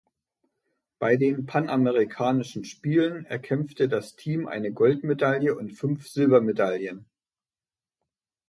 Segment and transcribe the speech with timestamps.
[0.97, 7.05] Bei den Panamerikanischen Spielen erkämpfte das Team eine Goldmedaille und fünf Silbermedaillen.